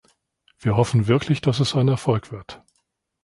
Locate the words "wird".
2.31-2.63